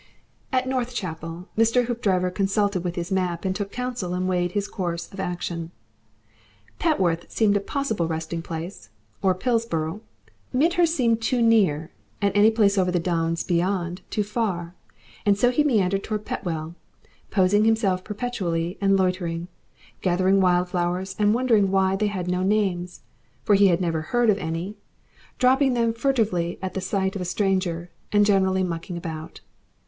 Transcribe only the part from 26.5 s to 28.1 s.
at the sight of a stranger,